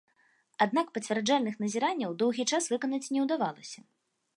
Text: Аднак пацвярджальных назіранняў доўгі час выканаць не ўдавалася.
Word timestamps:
Аднак 0.65 0.87
пацвярджальных 0.95 1.61
назіранняў 1.65 2.19
доўгі 2.23 2.49
час 2.55 2.63
выканаць 2.77 3.07
не 3.17 3.29
ўдавалася. 3.29 3.91